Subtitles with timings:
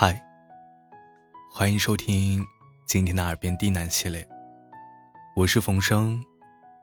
[0.00, 0.14] 嗨，
[1.50, 2.46] 欢迎收听
[2.86, 4.24] 今天的耳边低喃系列。
[5.34, 6.24] 我是冯生，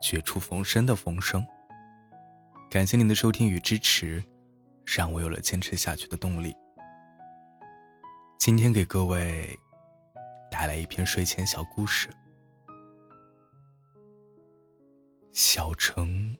[0.01, 1.41] 绝处逢生的冯生。
[2.69, 4.21] 感谢您的收听与支持，
[4.85, 6.53] 让我有了坚持下去的动力。
[8.37, 9.57] 今天给各位
[10.51, 12.09] 带来一篇睡前小故事。
[15.31, 16.35] 小城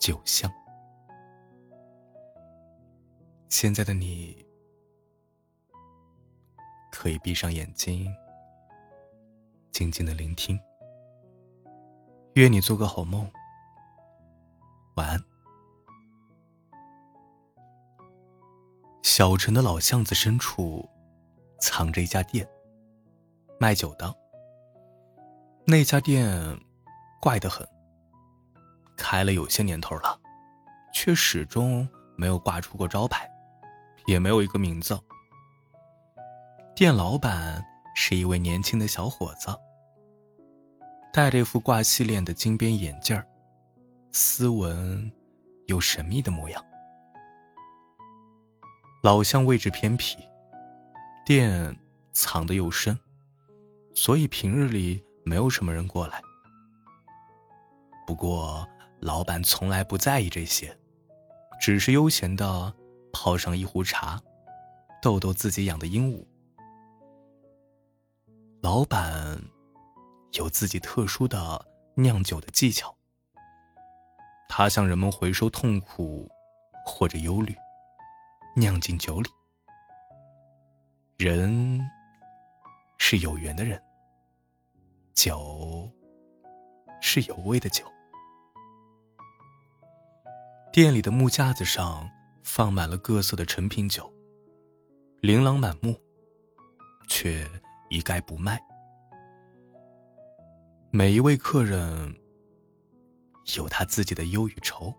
[0.00, 0.50] 酒香，
[3.48, 4.44] 现在的你。
[6.92, 8.14] 可以闭上眼睛，
[9.72, 10.60] 静静的聆听。
[12.34, 13.28] 愿你做个好梦，
[14.94, 15.18] 晚安。
[19.02, 20.88] 小城的老巷子深处，
[21.58, 22.48] 藏着一家店，
[23.58, 24.14] 卖酒的。
[25.66, 26.58] 那家店
[27.20, 27.66] 怪得很，
[28.96, 30.20] 开了有些年头了，
[30.92, 33.28] 却始终没有挂出过招牌，
[34.06, 34.98] 也没有一个名字。
[36.74, 37.62] 店老板
[37.94, 39.48] 是一位年轻的小伙子，
[41.12, 43.22] 戴着一副挂细链的金边眼镜，
[44.10, 45.12] 斯文
[45.66, 46.64] 又神秘的模样。
[49.02, 50.16] 老巷位置偏僻，
[51.26, 51.76] 店
[52.10, 52.98] 藏得又深，
[53.94, 56.22] 所以平日里没有什么人过来。
[58.06, 58.66] 不过，
[59.00, 60.74] 老板从来不在意这些，
[61.60, 62.74] 只是悠闲的
[63.12, 64.18] 泡上一壶茶，
[65.02, 66.24] 逗逗自己养的鹦鹉。
[68.62, 69.42] 老板
[70.34, 72.96] 有自己特殊的酿酒的技巧。
[74.48, 76.30] 他向人们回收痛苦
[76.86, 77.52] 或者忧虑，
[78.54, 79.28] 酿进酒里。
[81.16, 81.80] 人
[82.98, 83.82] 是有缘的人，
[85.12, 85.90] 酒
[87.00, 87.84] 是有味的酒。
[90.72, 92.08] 店里的木架子上
[92.44, 94.08] 放满了各色的成品酒，
[95.20, 96.00] 琳琅满目，
[97.08, 97.44] 却。
[97.92, 98.58] 一概不卖。
[100.90, 102.18] 每一位客人
[103.56, 104.94] 有他自己的忧与愁。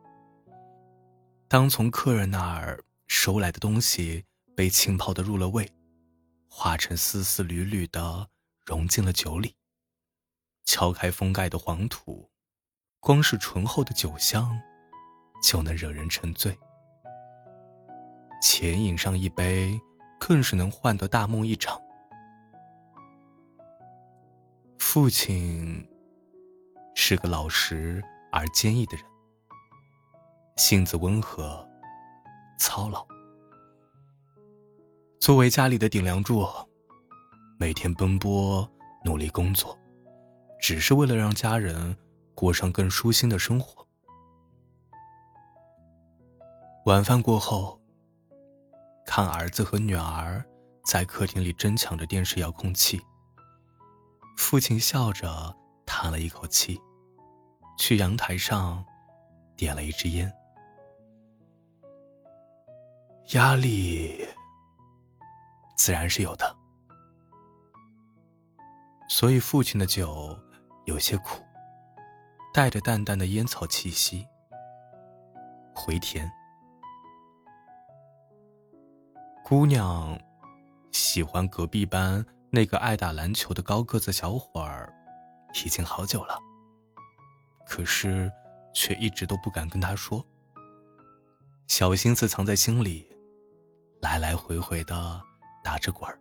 [1.47, 4.23] 当从客人那儿收来的东西
[4.55, 5.67] 被浸泡的入了味，
[6.47, 8.27] 化成丝丝缕缕的
[8.63, 9.55] 融进了酒里，
[10.65, 12.29] 敲开封盖的黄土，
[12.99, 14.55] 光是醇厚的酒香
[15.41, 16.55] 就能惹人沉醉。
[18.41, 19.79] 浅饮上一杯，
[20.19, 21.82] 更是能换得大梦一场。
[24.85, 25.83] 父亲
[26.93, 29.05] 是个老实而坚毅的人，
[30.57, 31.67] 性子温和、
[32.59, 33.03] 操劳。
[35.19, 36.45] 作为家里的顶梁柱，
[37.57, 38.69] 每天奔波
[39.03, 39.75] 努力工作，
[40.59, 41.97] 只是为了让家人
[42.35, 43.87] 过上更舒心的生活。
[46.85, 47.81] 晚饭过后，
[49.07, 50.45] 看儿子和女儿
[50.85, 53.01] 在客厅里争抢着电视遥控器。
[54.35, 55.55] 父亲笑着
[55.85, 56.79] 叹了一口气，
[57.77, 58.83] 去阳台上
[59.55, 60.31] 点了一支烟。
[63.33, 64.27] 压力
[65.75, 66.55] 自然是有的，
[69.09, 70.37] 所以父亲的酒
[70.85, 71.41] 有些苦，
[72.53, 74.27] 带着淡淡的烟草气息，
[75.73, 76.31] 回甜。
[79.43, 80.19] 姑娘
[80.91, 82.23] 喜欢隔壁班。
[82.55, 84.93] 那个爱打篮球的高个子小伙儿，
[85.65, 86.37] 已经好久了。
[87.65, 88.31] 可是，
[88.75, 90.23] 却一直都不敢跟他说。
[91.65, 93.09] 小心思藏在心里，
[94.01, 95.19] 来来回回的
[95.63, 96.19] 打着滚儿。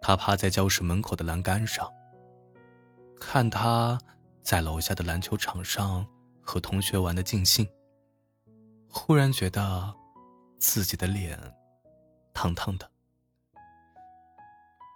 [0.00, 1.92] 他趴在教室门口的栏杆上，
[3.18, 3.98] 看他
[4.40, 6.06] 在楼下的篮球场上
[6.40, 7.68] 和同学玩的尽兴。
[8.88, 9.92] 忽然觉得
[10.60, 11.36] 自己的脸
[12.32, 12.88] 烫烫的。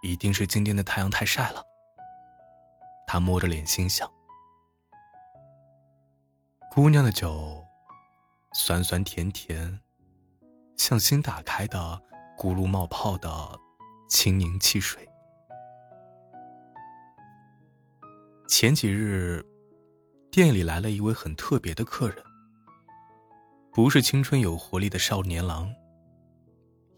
[0.03, 1.63] 一定是今天的太阳太晒了。
[3.07, 4.11] 他摸着脸心想
[6.69, 7.65] ：“姑娘的酒，
[8.53, 9.79] 酸酸甜甜，
[10.75, 12.01] 像新打开的
[12.37, 13.57] 咕噜冒泡的
[14.09, 15.07] 清柠汽水。”
[18.49, 19.41] 前几日，
[20.29, 22.21] 店里来了一位很特别的客人，
[23.71, 25.73] 不是青春有活力的少年郎，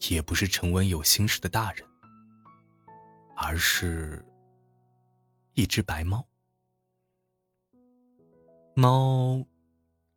[0.09, 1.87] 也不是沉稳有心事的大人。
[3.35, 4.25] 而是
[5.53, 6.25] 一只白猫。
[8.73, 9.45] 猫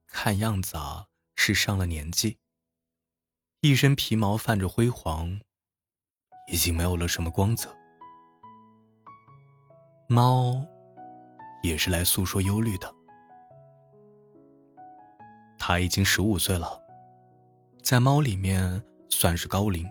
[0.07, 1.07] 看样子啊
[1.37, 2.39] 是上了年纪，
[3.61, 5.41] 一身皮毛泛着灰黄，
[6.51, 7.75] 已经没有了什么光泽。
[10.09, 10.67] 猫
[11.63, 12.93] 也是来诉说忧虑的。
[15.59, 16.83] 它已经十五岁了，
[17.83, 19.87] 在猫里面算是高龄。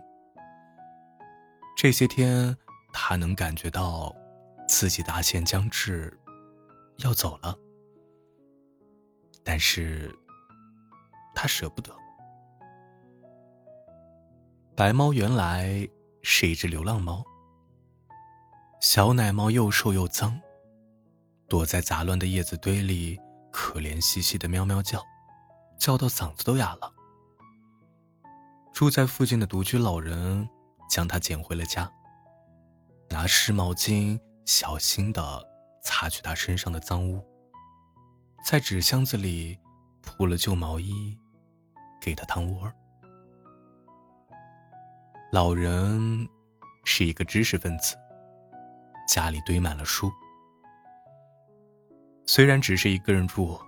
[1.76, 2.58] 这些天，
[3.00, 4.14] 他能感觉到
[4.68, 6.12] 自己大限将至，
[6.98, 7.56] 要走了，
[9.44, 10.14] 但是
[11.36, 11.96] 他舍不得。
[14.76, 15.88] 白猫原来
[16.24, 17.24] 是一只流浪猫，
[18.82, 20.42] 小奶猫又瘦又脏，
[21.48, 23.18] 躲在杂乱的叶子堆里，
[23.52, 25.02] 可怜兮兮的喵喵叫，
[25.78, 26.92] 叫到嗓子都哑了。
[28.74, 30.50] 住在附近的独居老人
[30.90, 31.90] 将它捡回了家，
[33.09, 35.48] 拿湿毛巾小心的
[35.81, 37.25] 擦去他身上的脏污，
[38.45, 39.57] 在纸箱子里
[40.01, 41.18] 铺了旧毛衣，
[42.01, 42.71] 给他当窝。
[45.31, 46.27] 老人
[46.86, 47.95] 是一个知识分子，
[49.07, 50.12] 家里堆满了书。
[52.25, 53.59] 虽然只是一个人住，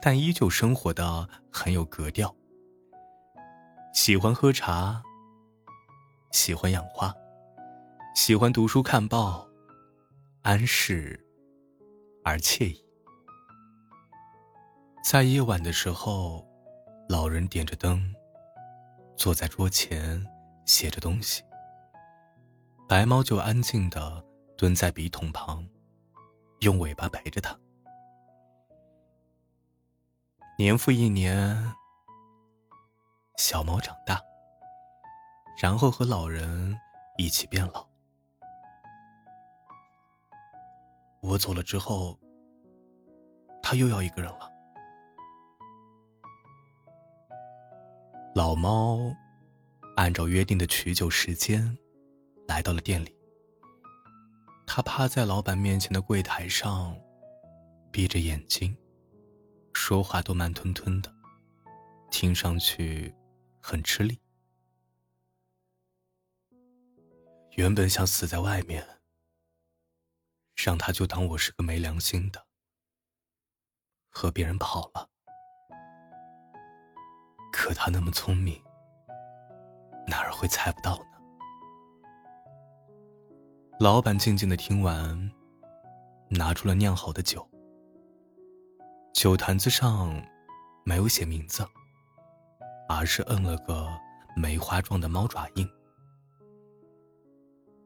[0.00, 2.34] 但依旧生活的很有格调。
[3.92, 5.02] 喜欢喝茶，
[6.32, 7.14] 喜欢养花，
[8.22, 9.48] 喜欢读书看报，
[10.42, 11.18] 安适
[12.22, 12.84] 而惬意。
[15.02, 16.46] 在夜晚的时候，
[17.08, 18.14] 老人点着灯，
[19.16, 20.22] 坐在桌前。
[20.66, 21.42] 写着东西，
[22.86, 24.22] 白猫就安静的
[24.54, 25.66] 蹲在笔筒旁，
[26.60, 27.58] 用尾巴陪着他。
[30.58, 31.74] 年复一年，
[33.38, 34.20] 小猫长大，
[35.58, 36.78] 然后和老人
[37.16, 37.89] 一起变老。
[41.20, 42.18] 我走了之后，
[43.62, 44.50] 他又要一个人了。
[48.34, 49.14] 老猫。
[49.96, 51.76] 按照约定的取酒时间，
[52.48, 53.14] 来到了店里。
[54.66, 56.96] 他趴在老板面前的柜台上，
[57.90, 58.74] 闭着眼睛，
[59.74, 61.14] 说话都慢吞吞的，
[62.10, 63.14] 听上去
[63.60, 64.18] 很吃力。
[67.56, 68.86] 原本想死在外面，
[70.62, 72.44] 让他就当我是个没良心的，
[74.10, 75.08] 和别人跑了。
[77.52, 78.62] 可他那么聪明。
[80.06, 81.04] 哪儿会猜不到呢？
[83.78, 85.30] 老板静静的听完，
[86.28, 87.48] 拿出了酿好的酒。
[89.14, 90.20] 酒坛子上
[90.84, 91.64] 没有写名字，
[92.88, 93.88] 而是摁了个
[94.34, 95.68] 梅花状的猫爪印。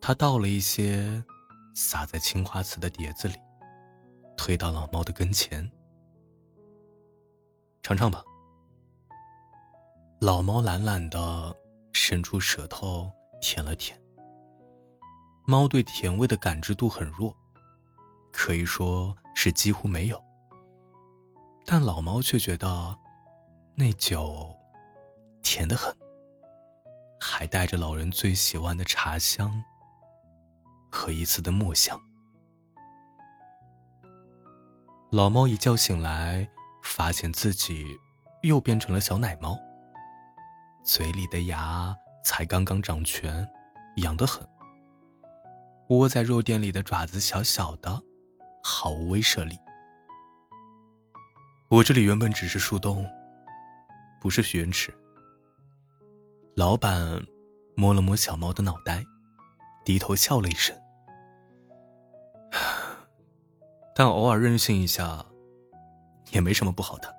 [0.00, 1.22] 他倒了一些，
[1.74, 3.34] 撒在青花瓷的碟子里，
[4.36, 5.70] 推到老猫的跟前，
[7.82, 8.24] 尝尝吧。
[10.20, 11.54] 老猫懒懒的。
[11.96, 13.08] 伸出舌头
[13.40, 13.98] 舔了舔。
[15.46, 17.34] 猫对甜味的感知度很弱，
[18.32, 20.22] 可以说是几乎没有。
[21.64, 22.98] 但老猫却觉得
[23.76, 24.52] 那酒
[25.40, 25.96] 甜得很，
[27.20, 29.62] 还带着老人最喜欢的茶香
[30.94, 32.00] 和一次的墨香。
[35.11, 36.49] 老猫一觉醒来，
[36.85, 37.85] 发现自己
[38.43, 39.58] 又变成了小奶猫。
[40.85, 41.94] 嘴里的牙
[42.25, 43.46] 才刚刚长全，
[43.96, 44.46] 痒得很。
[45.88, 48.00] 窝在肉垫里的爪子小小的，
[48.62, 49.58] 毫无威慑力。
[51.69, 53.05] 我这里原本只是树洞，
[54.20, 54.94] 不是许愿池。
[56.55, 57.20] 老板
[57.76, 59.05] 摸了摸小猫的脑袋，
[59.84, 60.77] 低头笑了一声。
[63.94, 65.24] 但偶尔任性一下，
[66.32, 67.15] 也没什么不好的。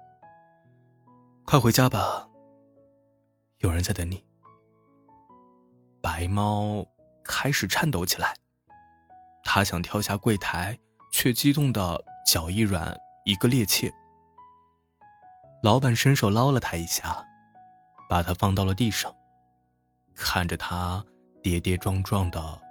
[1.46, 2.28] 快回家吧。
[3.60, 4.24] 有人在等你。
[6.02, 6.86] 白猫
[7.24, 8.36] 开始颤抖起来，
[9.44, 10.78] 它想跳下柜台，
[11.12, 13.92] 却激动的脚一软，一个趔趄。
[15.64, 17.26] 老板伸手捞了它一下，
[18.10, 19.16] 把它放到了地上，
[20.14, 21.04] 看着它
[21.42, 22.62] 跌跌撞撞的，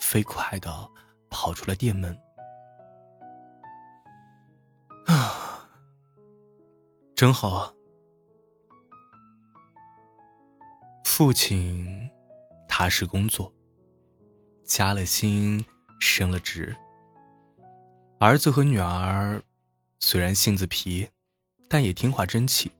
[0.00, 0.90] 飞快的
[1.30, 2.18] 跑出了店门。
[7.16, 7.72] 真好啊！
[11.04, 12.10] 父亲
[12.68, 13.52] 踏实工作，
[14.64, 15.64] 加了薪，
[16.00, 16.74] 升了职。
[18.18, 19.40] 儿子和女儿
[20.00, 21.08] 虽然性子皮，
[21.68, 22.72] 但也听话争气，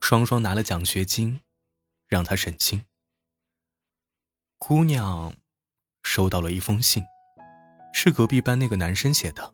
[0.00, 1.40] 双双拿了奖学金，
[2.06, 2.84] 让他省心。
[4.58, 5.34] 姑娘
[6.04, 7.02] 收到了一封信，
[7.92, 9.52] 是隔壁班那个男生写的。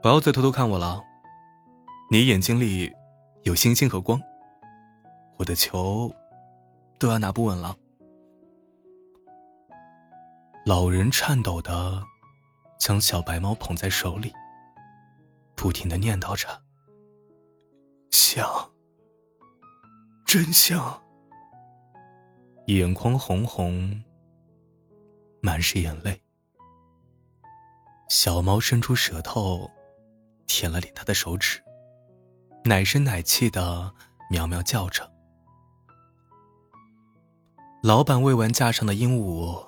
[0.00, 1.02] 不要再偷偷看我了，
[2.14, 2.94] 你眼睛里
[3.42, 4.22] 有星星和光，
[5.36, 6.14] 我的球。
[6.96, 7.76] 都要拿不稳了。
[10.64, 12.00] 老人颤抖的
[12.78, 14.32] 将小白猫捧在手里，
[15.56, 16.48] 不停的念叨着
[18.12, 18.46] ：“香，
[20.24, 21.02] 真香。”
[22.68, 24.04] 眼眶红红，
[25.42, 26.22] 满是眼泪。
[28.08, 29.68] 小猫伸出舌头，
[30.46, 31.60] 舔了舔他的手指，
[32.66, 33.94] 奶声奶气的
[34.30, 35.12] 喵喵叫着。
[37.82, 39.62] 老板喂完架上的鹦鹉，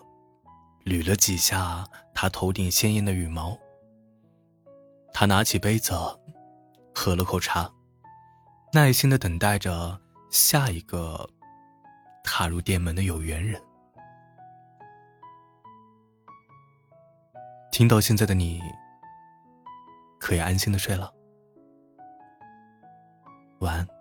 [0.86, 3.54] 捋了几下他头顶鲜艳的羽毛。
[5.12, 5.92] 他拿起杯子，
[6.94, 7.70] 喝了口茶，
[8.72, 10.00] 耐心的等待着
[10.30, 11.28] 下一个
[12.24, 13.62] 踏入店门的有缘人。
[17.70, 18.62] 听到现在的你，
[20.18, 21.12] 可以安心的睡了。
[23.58, 23.95] 晚安。